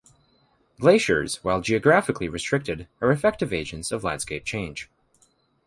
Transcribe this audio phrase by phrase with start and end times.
[0.79, 4.89] Glaciers, while geographically restricted, are effective agents of landscape change.